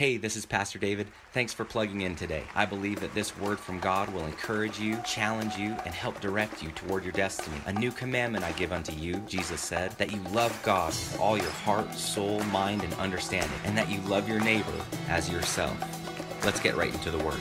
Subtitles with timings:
[0.00, 1.08] Hey, this is Pastor David.
[1.34, 2.44] Thanks for plugging in today.
[2.54, 6.62] I believe that this word from God will encourage you, challenge you, and help direct
[6.62, 7.58] you toward your destiny.
[7.66, 11.36] A new commandment I give unto you, Jesus said, that you love God with all
[11.36, 14.72] your heart, soul, mind, and understanding, and that you love your neighbor
[15.10, 15.76] as yourself.
[16.46, 17.40] Let's get right into the word.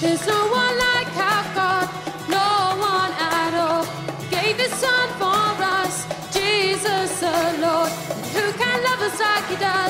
[0.00, 1.88] There's no one like our God,
[2.28, 3.84] no one at all.
[4.28, 6.04] Gave his son for us,
[6.34, 7.90] Jesus the Lord.
[8.34, 9.83] Who can love us like he does?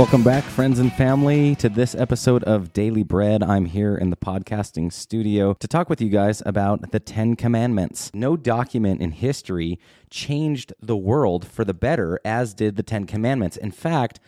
[0.00, 3.42] Welcome back, friends and family, to this episode of Daily Bread.
[3.42, 8.10] I'm here in the podcasting studio to talk with you guys about the Ten Commandments.
[8.14, 9.78] No document in history
[10.08, 13.58] changed the world for the better as did the Ten Commandments.
[13.58, 14.20] In fact,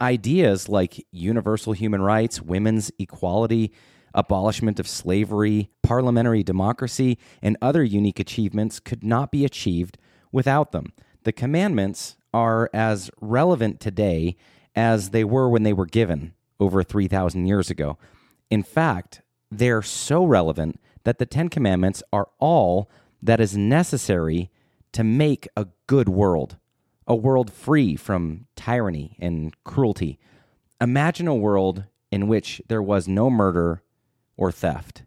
[0.00, 3.70] ideas like universal human rights, women's equality,
[4.14, 9.98] abolishment of slavery, parliamentary democracy, and other unique achievements could not be achieved
[10.32, 10.94] without them.
[11.24, 14.38] The commandments are as relevant today
[14.78, 17.98] as they were when they were given over 3,000 years ago.
[18.48, 22.88] In fact, they're so relevant that the Ten Commandments are all
[23.20, 24.52] that is necessary
[24.92, 26.58] to make a good world,
[27.08, 30.16] a world free from tyranny and cruelty.
[30.80, 31.82] Imagine a world
[32.12, 33.82] in which there was no murder
[34.36, 35.02] or theft.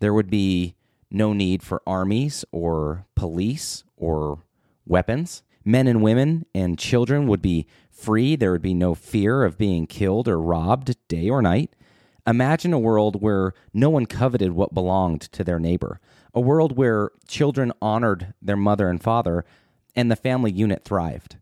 [0.00, 0.74] There would be
[1.08, 4.42] no need for armies or police or
[4.84, 5.44] weapons.
[5.64, 7.68] Men and women and children would be
[8.04, 8.36] free.
[8.36, 11.74] There would be no fear of being killed or robbed day or night.
[12.26, 16.00] Imagine a world where no one coveted what belonged to their neighbor,
[16.32, 19.44] a world where children honored their mother and father
[19.94, 21.36] and the family unit thrived,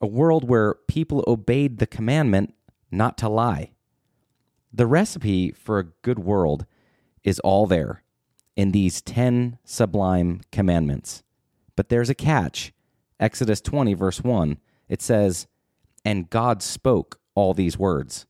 [0.00, 2.54] a world where people obeyed the commandment
[2.90, 3.72] not to lie.
[4.72, 6.66] The recipe for a good world
[7.24, 8.02] is all there
[8.56, 11.22] in these 10 sublime commandments.
[11.76, 12.72] But there's a catch.
[13.18, 14.58] Exodus 20, verse 1,
[14.88, 15.46] it says,
[16.06, 18.26] And God spoke all these words.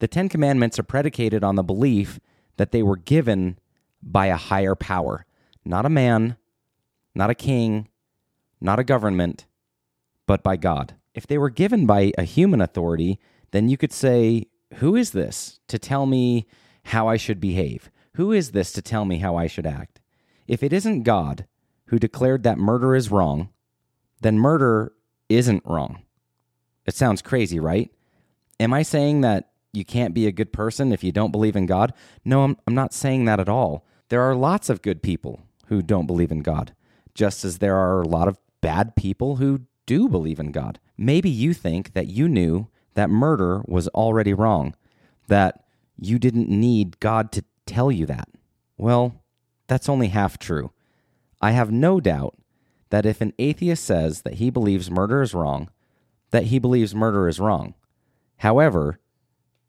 [0.00, 2.18] The Ten Commandments are predicated on the belief
[2.56, 3.56] that they were given
[4.02, 5.24] by a higher power,
[5.64, 6.36] not a man,
[7.14, 7.86] not a king,
[8.60, 9.46] not a government,
[10.26, 10.96] but by God.
[11.14, 13.20] If they were given by a human authority,
[13.52, 14.48] then you could say,
[14.78, 16.48] Who is this to tell me
[16.86, 17.92] how I should behave?
[18.14, 20.00] Who is this to tell me how I should act?
[20.48, 21.46] If it isn't God
[21.86, 23.50] who declared that murder is wrong,
[24.20, 24.94] then murder
[25.28, 26.02] isn't wrong.
[26.88, 27.92] It sounds crazy, right?
[28.58, 31.66] Am I saying that you can't be a good person if you don't believe in
[31.66, 31.92] God?
[32.24, 33.84] No, I'm, I'm not saying that at all.
[34.08, 36.74] There are lots of good people who don't believe in God,
[37.14, 40.80] just as there are a lot of bad people who do believe in God.
[40.96, 44.74] Maybe you think that you knew that murder was already wrong,
[45.26, 45.64] that
[45.98, 48.30] you didn't need God to tell you that.
[48.78, 49.22] Well,
[49.66, 50.72] that's only half true.
[51.38, 52.38] I have no doubt
[52.88, 55.68] that if an atheist says that he believes murder is wrong,
[56.30, 57.74] that he believes murder is wrong.
[58.38, 59.00] However,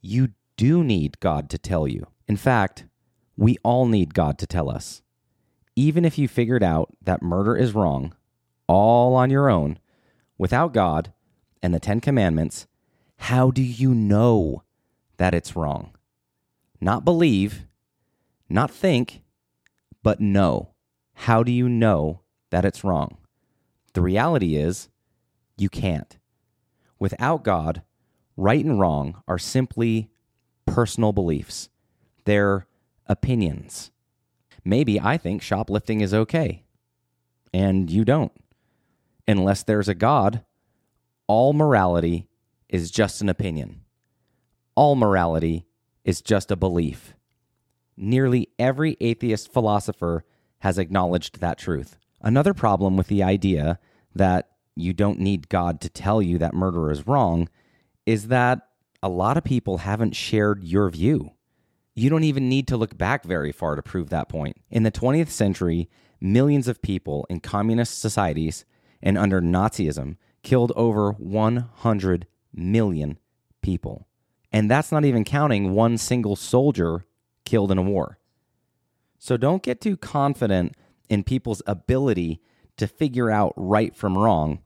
[0.01, 2.07] you do need God to tell you.
[2.27, 2.85] In fact,
[3.37, 5.01] we all need God to tell us.
[5.75, 8.13] Even if you figured out that murder is wrong,
[8.67, 9.79] all on your own,
[10.37, 11.13] without God
[11.63, 12.67] and the Ten Commandments,
[13.17, 14.63] how do you know
[15.17, 15.91] that it's wrong?
[16.81, 17.65] Not believe,
[18.49, 19.23] not think,
[20.03, 20.73] but know.
[21.13, 23.17] How do you know that it's wrong?
[23.93, 24.89] The reality is,
[25.57, 26.18] you can't.
[26.99, 27.81] Without God,
[28.35, 30.09] right and wrong are simply
[30.65, 31.69] personal beliefs,
[32.25, 32.67] they're
[33.07, 33.91] opinions.
[34.63, 36.63] Maybe I think shoplifting is okay,
[37.53, 38.33] and you don't.
[39.27, 40.43] Unless there's a God,
[41.27, 42.27] all morality
[42.67, 43.81] is just an opinion.
[44.75, 45.65] All morality
[46.03, 47.13] is just a belief.
[47.95, 50.23] Nearly every atheist philosopher
[50.59, 51.97] has acknowledged that truth.
[52.21, 53.79] Another problem with the idea
[54.13, 54.49] that
[54.81, 57.49] you don't need God to tell you that murder is wrong
[58.05, 58.67] is that
[59.01, 61.31] a lot of people haven't shared your view.
[61.95, 64.57] You don't even need to look back very far to prove that point.
[64.69, 65.89] In the 20th century,
[66.21, 68.65] millions of people in communist societies
[69.01, 73.19] and under Nazism killed over 100 million
[73.61, 74.07] people.
[74.51, 77.05] And that's not even counting one single soldier
[77.45, 78.17] killed in a war.
[79.17, 80.75] So don't get too confident
[81.09, 82.41] in people's ability
[82.77, 84.59] to figure out right from wrong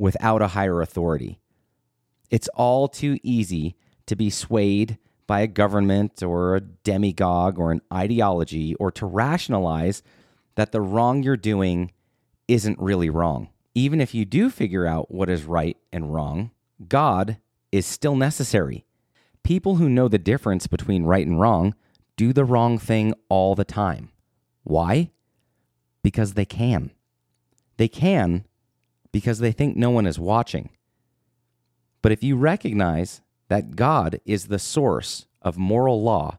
[0.00, 1.38] without a higher authority.
[2.30, 3.76] It's all too easy
[4.06, 10.02] to be swayed by a government or a demagogue or an ideology or to rationalize
[10.54, 11.92] that the wrong you're doing
[12.48, 13.50] isn't really wrong.
[13.74, 16.50] Even if you do figure out what is right and wrong,
[16.88, 17.36] God
[17.70, 18.86] is still necessary.
[19.44, 21.74] People who know the difference between right and wrong
[22.16, 24.08] do the wrong thing all the time.
[24.64, 25.10] Why?
[26.02, 26.90] Because they can.
[27.76, 28.46] They can
[29.12, 30.70] because they think no one is watching.
[32.02, 36.38] But if you recognize that God is the source of moral law,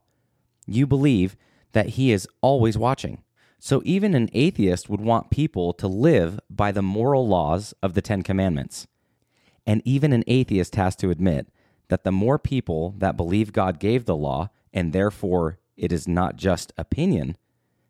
[0.66, 1.36] you believe
[1.74, 3.24] that He is always watching.
[3.60, 8.02] So even an atheist would want people to live by the moral laws of the
[8.02, 8.88] Ten Commandments.
[9.68, 11.48] And even an atheist has to admit
[11.90, 16.38] that the more people that believe God gave the law, and therefore it is not
[16.38, 17.38] just opinion,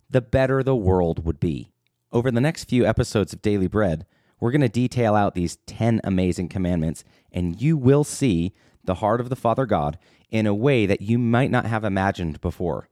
[0.10, 1.72] the better the world would be.
[2.12, 4.06] Over the next few episodes of Daily Bread,
[4.42, 8.54] we're going to detail out these 10 amazing commandments, and you will see
[8.84, 9.98] the heart of the Father God
[10.30, 12.90] in a way that you might not have imagined before.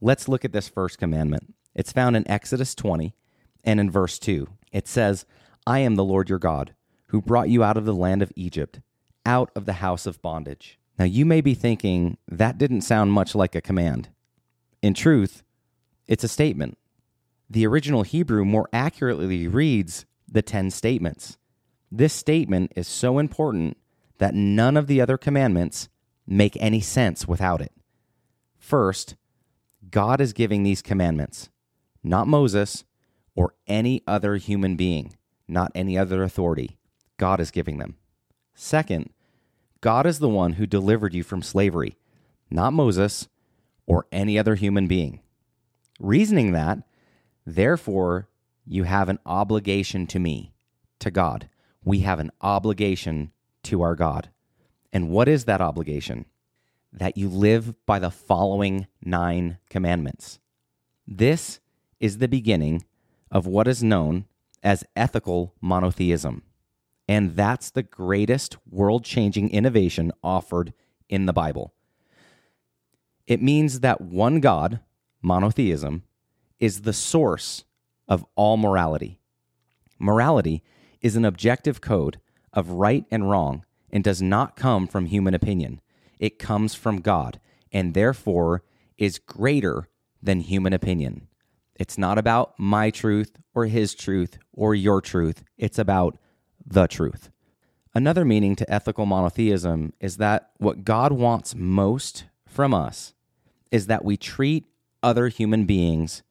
[0.00, 1.54] Let's look at this first commandment.
[1.74, 3.14] It's found in Exodus 20
[3.62, 4.48] and in verse 2.
[4.72, 5.24] It says,
[5.66, 6.74] I am the Lord your God,
[7.06, 8.80] who brought you out of the land of Egypt,
[9.24, 10.78] out of the house of bondage.
[10.98, 14.08] Now, you may be thinking that didn't sound much like a command.
[14.82, 15.44] In truth,
[16.08, 16.78] it's a statement.
[17.48, 21.38] The original Hebrew more accurately reads the 10 statements.
[21.90, 23.78] This statement is so important
[24.18, 25.88] that none of the other commandments
[26.26, 27.72] make any sense without it.
[28.58, 29.14] First,
[29.90, 31.50] God is giving these commandments,
[32.02, 32.84] not Moses
[33.36, 35.14] or any other human being,
[35.46, 36.78] not any other authority.
[37.16, 37.96] God is giving them.
[38.54, 39.10] Second,
[39.80, 41.96] God is the one who delivered you from slavery,
[42.50, 43.28] not Moses
[43.86, 45.20] or any other human being.
[46.00, 46.78] Reasoning that,
[47.46, 48.28] therefore,
[48.66, 50.54] you have an obligation to me,
[51.00, 51.48] to God.
[51.84, 53.32] We have an obligation
[53.64, 54.30] to our God.
[54.92, 56.26] And what is that obligation?
[56.92, 60.38] That you live by the following nine commandments.
[61.06, 61.60] This
[62.00, 62.84] is the beginning
[63.30, 64.26] of what is known
[64.62, 66.42] as ethical monotheism.
[67.06, 70.72] And that's the greatest world changing innovation offered
[71.08, 71.74] in the Bible.
[73.26, 74.80] It means that one God,
[75.20, 76.04] monotheism,
[76.58, 77.64] is the source
[78.08, 79.18] of all morality.
[79.98, 80.62] Morality
[81.00, 82.20] is an objective code
[82.52, 85.80] of right and wrong and does not come from human opinion.
[86.18, 87.40] It comes from God
[87.72, 88.62] and therefore
[88.96, 89.88] is greater
[90.22, 91.28] than human opinion.
[91.76, 95.44] It's not about my truth or his truth or your truth.
[95.58, 96.18] It's about
[96.64, 97.30] the truth.
[97.94, 103.14] Another meaning to ethical monotheism is that what God wants most from us
[103.70, 104.66] is that we treat
[105.02, 106.22] other human beings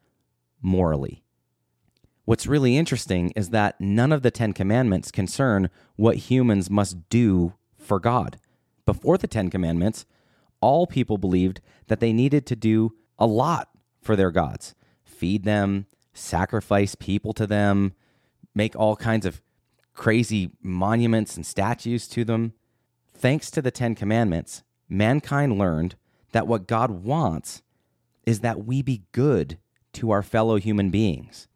[0.61, 1.22] morally.
[2.25, 7.53] What's really interesting is that none of the Ten Commandments concern what humans must do
[7.77, 8.37] for God.
[8.85, 10.05] Before the Ten Commandments,
[10.61, 13.69] all people believed that they needed to do a lot
[14.01, 14.73] for their gods
[15.03, 17.93] feed them, sacrifice people to them,
[18.55, 19.41] make all kinds of
[19.93, 22.53] crazy monuments and statues to them.
[23.13, 25.95] Thanks to the Ten Commandments, mankind learned
[26.31, 27.61] that what God wants
[28.25, 29.59] is that we be good
[29.93, 31.47] to our fellow human beings.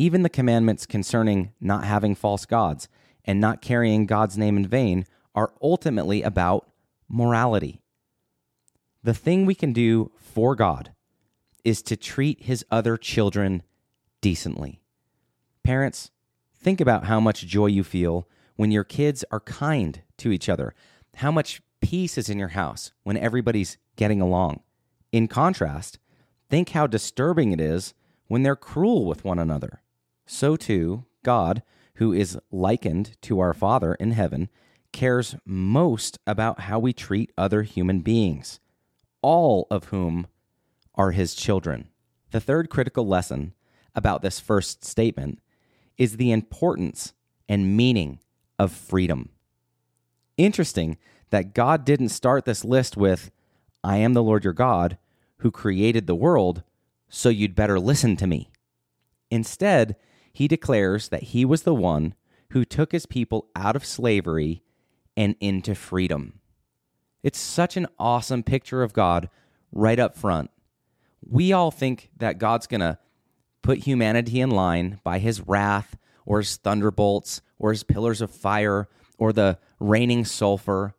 [0.00, 2.88] Even the commandments concerning not having false gods
[3.26, 5.04] and not carrying God's name in vain
[5.34, 6.70] are ultimately about
[7.06, 7.82] morality.
[9.02, 10.92] The thing we can do for God
[11.64, 13.62] is to treat his other children
[14.22, 14.80] decently.
[15.64, 16.10] Parents,
[16.54, 18.26] think about how much joy you feel
[18.56, 20.74] when your kids are kind to each other,
[21.16, 24.60] how much peace is in your house when everybody's getting along.
[25.12, 25.98] In contrast,
[26.48, 27.92] think how disturbing it is
[28.28, 29.82] when they're cruel with one another
[30.30, 31.62] so too God,
[31.94, 34.48] who is likened to our Father in heaven,
[34.92, 38.60] cares most about how we treat other human beings,
[39.22, 40.28] all of whom
[40.94, 41.88] are his children.
[42.30, 43.54] The third critical lesson
[43.94, 45.40] about this first statement
[45.98, 47.12] is the importance
[47.48, 48.20] and meaning
[48.58, 49.30] of freedom.
[50.36, 50.96] Interesting
[51.30, 53.30] that God didn't start this list with,
[53.82, 54.96] I am the Lord your God
[55.38, 56.62] who created the world,
[57.08, 58.50] so you'd better listen to me.
[59.30, 59.96] Instead,
[60.32, 62.14] he declares that he was the one
[62.50, 64.62] who took his people out of slavery
[65.16, 66.40] and into freedom.
[67.22, 69.28] It's such an awesome picture of God
[69.72, 70.50] right up front.
[71.22, 72.98] We all think that God's going to
[73.62, 78.88] put humanity in line by his wrath or his thunderbolts or his pillars of fire
[79.18, 80.94] or the raining sulfur.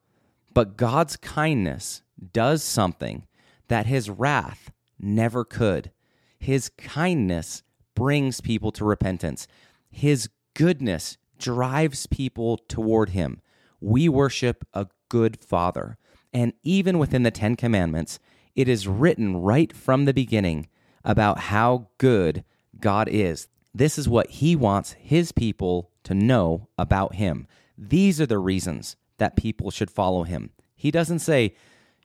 [0.53, 3.25] But God's kindness does something
[3.67, 5.91] that his wrath never could.
[6.38, 7.63] His kindness
[7.95, 9.48] brings people to repentance.
[9.89, 13.41] His goodness drives people toward him.
[13.79, 15.98] We worship a good father.
[16.33, 18.19] And even within the Ten Commandments,
[18.55, 20.67] it is written right from the beginning
[21.03, 22.43] about how good
[22.79, 23.48] God is.
[23.74, 27.48] This is what he wants his people to know about him.
[27.77, 30.51] These are the reasons that people should follow him.
[30.75, 31.55] He doesn't say,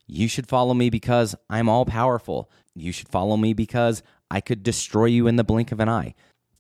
[0.07, 2.51] You should follow me because I'm all powerful.
[2.75, 6.15] you should follow me because I could destroy you in the blink of an eye.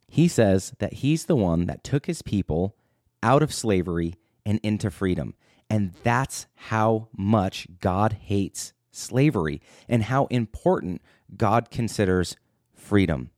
[0.08, 2.76] He says that he's the one that took his people
[3.22, 5.34] out of slavery and into freedom.
[5.68, 11.02] And that's how much God hates slavery and how important
[11.36, 12.36] God considers
[12.74, 13.30] freedom.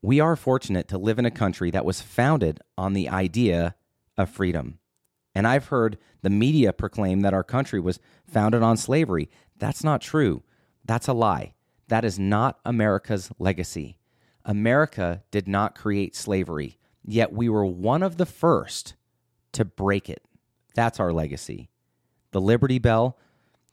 [0.00, 3.74] We are fortunate to live in a country that was founded on the idea
[4.16, 4.78] of freedom.
[5.34, 9.28] And I've heard the media proclaim that our country was founded on slavery.
[9.56, 10.42] That's not true.
[10.84, 11.54] That's a lie.
[11.88, 13.98] That is not America's legacy.
[14.44, 18.94] America did not create slavery, yet we were one of the first
[19.52, 20.22] to break it.
[20.74, 21.70] That's our legacy.
[22.30, 23.18] The Liberty Bell,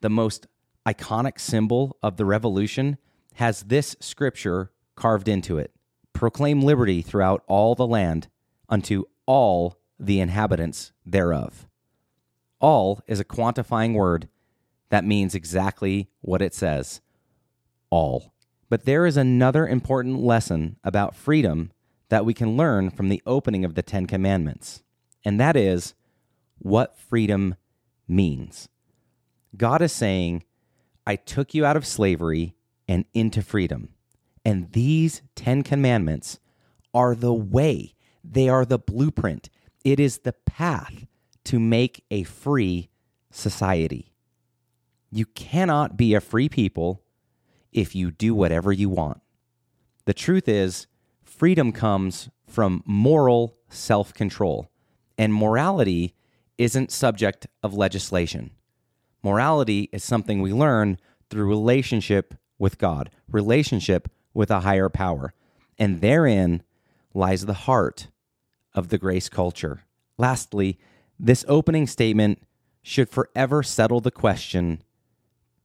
[0.02, 0.48] the most
[0.86, 2.98] iconic symbol of the revolution,
[3.36, 5.76] has this scripture carved into it
[6.16, 8.30] Proclaim liberty throughout all the land
[8.70, 11.68] unto all the inhabitants thereof.
[12.62, 14.30] All is a quantifying word
[14.90, 17.02] that means exactly what it says
[17.90, 18.34] all.
[18.70, 21.72] But there is another important lesson about freedom
[22.10, 24.84] that we can learn from the opening of the Ten Commandments,
[25.24, 25.94] and that is
[26.60, 27.56] what freedom
[28.08, 28.70] means.
[29.56, 30.44] God is saying,
[31.06, 32.56] I took you out of slavery
[32.88, 33.90] and into freedom.
[34.44, 36.40] And these Ten Commandments
[36.94, 39.50] are the way, they are the blueprint,
[39.84, 41.06] it is the path
[41.46, 42.90] to make a free
[43.32, 44.14] society.
[45.12, 47.04] You cannot be a free people
[47.76, 49.22] if you do whatever you want.
[50.06, 50.88] The truth is,
[51.24, 54.72] freedom comes from moral self control,
[55.18, 56.16] and morality
[56.58, 58.52] isn't subject of legislation.
[59.22, 60.98] Morality is something we learn
[61.30, 65.34] through relationship with God, relationship with a higher power.
[65.78, 66.64] And therein
[67.14, 68.08] lies the heart
[68.74, 69.82] of the grace culture.
[70.18, 70.80] Lastly,
[71.20, 72.42] this opening statement
[72.84, 74.82] should forever settle the question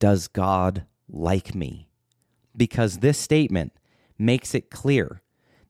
[0.01, 1.90] Does God like me?
[2.57, 3.73] Because this statement
[4.19, 5.23] makes it clear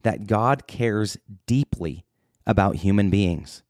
[0.03, 2.05] that God cares deeply
[2.45, 3.63] about human beings.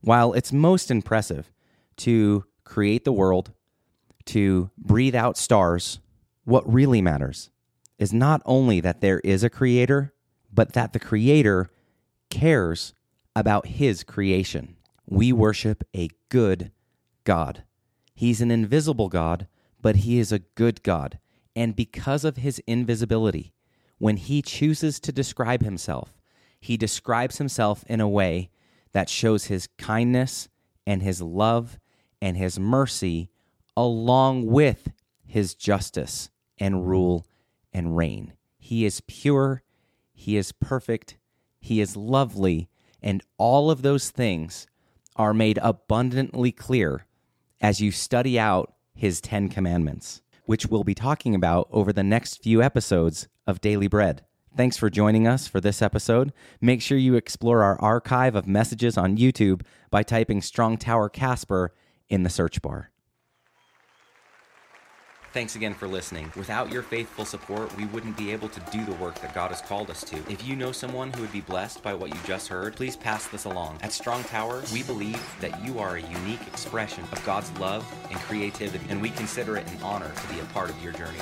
[0.00, 1.50] While it's most impressive
[1.98, 3.52] to create the world,
[4.26, 5.98] to breathe out stars,
[6.44, 7.50] what really matters
[7.98, 10.12] is not only that there is a creator,
[10.52, 11.70] but that the creator
[12.30, 12.94] cares
[13.34, 14.76] about his creation.
[15.06, 16.72] We worship a good
[17.24, 17.64] God.
[18.14, 19.46] He's an invisible God,
[19.80, 21.18] but he is a good God.
[21.54, 23.52] And because of his invisibility,
[23.98, 26.18] when he chooses to describe himself,
[26.60, 28.50] he describes himself in a way
[28.92, 30.48] that shows his kindness
[30.86, 31.78] and his love
[32.20, 33.30] and his mercy,
[33.76, 34.92] along with
[35.26, 37.26] his justice and rule
[37.72, 38.34] and reign.
[38.58, 39.62] He is pure,
[40.12, 41.16] he is perfect,
[41.60, 42.68] he is lovely,
[43.02, 44.66] and all of those things
[45.16, 47.06] are made abundantly clear
[47.60, 52.42] as you study out his Ten Commandments which we'll be talking about over the next
[52.42, 54.22] few episodes of Daily Bread.
[54.54, 56.30] Thanks for joining us for this episode.
[56.60, 61.72] Make sure you explore our archive of messages on YouTube by typing Strong Tower Casper
[62.10, 62.91] in the search bar.
[65.32, 66.30] Thanks again for listening.
[66.36, 69.62] Without your faithful support, we wouldn't be able to do the work that God has
[69.62, 70.16] called us to.
[70.30, 73.26] If you know someone who would be blessed by what you just heard, please pass
[73.28, 73.78] this along.
[73.80, 78.18] At Strong Tower, we believe that you are a unique expression of God's love and
[78.20, 81.18] creativity, and we consider it an honor to be a part of your journey.